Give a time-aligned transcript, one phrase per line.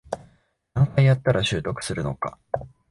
[0.73, 2.39] 何回やったら習得するのか